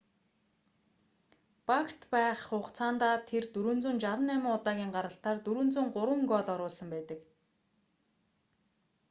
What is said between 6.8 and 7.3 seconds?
байдаг